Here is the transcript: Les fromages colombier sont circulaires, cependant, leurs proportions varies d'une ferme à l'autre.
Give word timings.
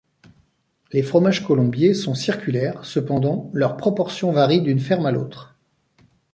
Les 0.93 1.03
fromages 1.03 1.45
colombier 1.45 1.93
sont 1.93 2.15
circulaires, 2.15 2.83
cependant, 2.85 3.51
leurs 3.53 3.77
proportions 3.77 4.31
varies 4.31 4.63
d'une 4.63 4.79
ferme 4.79 5.05
à 5.05 5.11
l'autre. 5.11 5.55